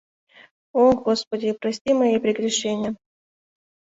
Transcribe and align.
Ох, 0.83 0.95
господи, 1.07 1.53
прости 1.61 1.91
мои 1.99 2.17
прегрешения... 2.23 2.91